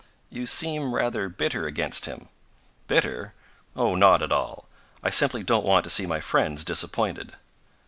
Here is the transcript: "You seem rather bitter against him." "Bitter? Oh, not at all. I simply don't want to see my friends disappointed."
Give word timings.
"You 0.31 0.47
seem 0.47 0.95
rather 0.95 1.29
bitter 1.29 1.67
against 1.67 2.07
him." 2.07 2.29
"Bitter? 2.87 3.33
Oh, 3.75 3.93
not 3.93 4.23
at 4.23 4.31
all. 4.31 4.67
I 5.03 5.11
simply 5.11 5.43
don't 5.43 5.63
want 5.63 5.83
to 5.83 5.91
see 5.91 6.07
my 6.07 6.19
friends 6.19 6.63
disappointed." 6.63 7.33